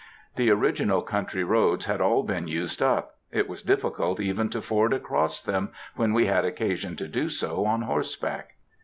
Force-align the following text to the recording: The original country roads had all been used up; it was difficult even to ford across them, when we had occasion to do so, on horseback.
The 0.35 0.49
original 0.49 1.03
country 1.03 1.43
roads 1.43 1.85
had 1.85 2.01
all 2.01 2.23
been 2.23 2.47
used 2.47 2.81
up; 2.81 3.17
it 3.31 3.47
was 3.47 3.61
difficult 3.61 4.19
even 4.19 4.49
to 4.49 4.59
ford 4.59 4.93
across 4.93 5.43
them, 5.43 5.69
when 5.95 6.11
we 6.11 6.25
had 6.25 6.43
occasion 6.43 6.95
to 6.95 7.07
do 7.07 7.29
so, 7.29 7.65
on 7.67 7.83
horseback. 7.83 8.55